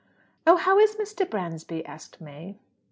"Oh, 0.47 0.57
how 0.57 0.79
is 0.79 0.95
Mr. 0.95 1.29
Bransby?" 1.29 1.85
asked 1.85 2.19
May. 2.19 2.57